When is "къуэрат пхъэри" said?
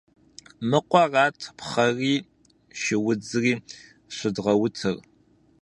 0.89-2.15